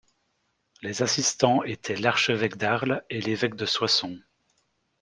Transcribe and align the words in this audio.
Les 0.81 1.03
assistants 1.03 1.61
étaient 1.61 1.95
l'archevêque 1.95 2.57
d'Arles 2.57 3.03
et 3.11 3.21
l'évêque 3.21 3.53
de 3.53 3.67
Soissons. 3.67 4.17